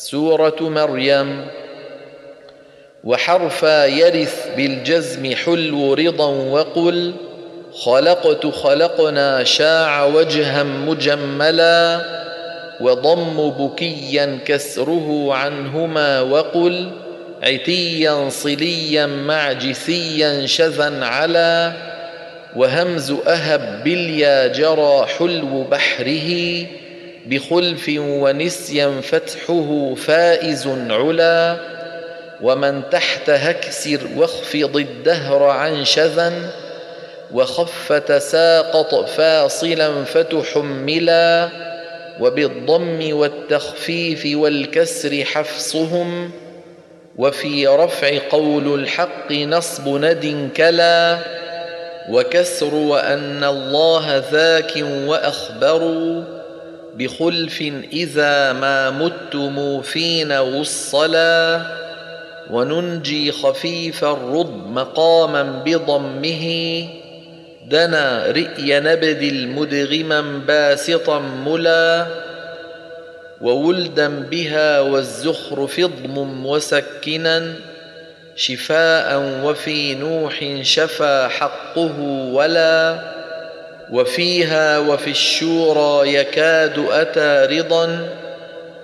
[0.00, 1.46] سورة مريم.
[3.04, 7.14] وحرفا يرث بالجزم حلو رضا وقل
[7.84, 12.00] خلقت خلقنا شاع وجها مجملا
[12.80, 16.90] وضم بكيا كسره عنهما وقل
[17.42, 21.72] عتيا صليا معجسيا شذا على
[22.56, 26.66] وهمز أهب باليا جرى حلو بحره
[27.26, 31.56] بخلف ونسيا فتحه فائز علا
[32.42, 36.32] ومن تحت هكسر واخفض الدهر عن شذا
[37.32, 41.48] وخفت ساقط فاصلا فتحملا
[42.20, 46.30] وبالضم والتخفيف والكسر حفصهم
[47.16, 51.18] وفي رفع قول الحق نصب ند كلا
[52.10, 54.72] وكسر وأن الله ذاك
[55.06, 56.39] وأخبروا
[56.96, 57.60] بخلف
[57.92, 61.66] إذا ما متم فينا والصلاة
[62.50, 66.84] وننجي خفيف الرض مقاما بضمه
[67.66, 72.06] دنا رئي نبذ المدغما باسطا ملا
[73.40, 77.54] وولدا بها والزخرف اضمم وسكنا
[78.36, 82.00] شفاء وفي نوح شفى حقه
[82.32, 83.00] ولا
[83.92, 88.08] وفيها وفي الشورى يكاد أتى رضا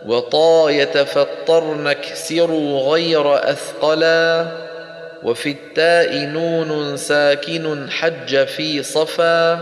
[0.07, 4.47] وطا يتفطرن اكسروا غير أثقلا
[5.23, 9.61] وفي التاء نون ساكن حج في صفا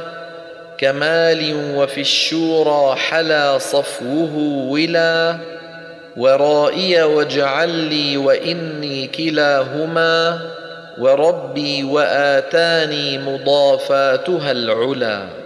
[0.78, 4.36] كمال وفي الشورى حلا صفوه
[4.68, 5.36] ولا
[6.16, 10.40] ورائي واجعل لي وإني كلاهما
[10.98, 15.43] وربي وآتاني مضافاتها العلا.